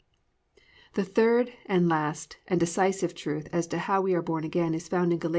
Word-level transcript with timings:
3. 0.95 1.03
The 1.03 1.03
third 1.03 1.53
and 1.67 1.87
last 1.87 2.37
and 2.47 2.59
decisive 2.59 3.13
truth 3.13 3.47
as 3.53 3.67
to 3.67 3.77
how 3.77 4.01
we 4.01 4.15
are 4.15 4.23
born 4.23 4.43
again 4.43 4.73
is 4.73 4.87
found 4.87 5.13
in 5.13 5.19
Gal. 5.19 5.29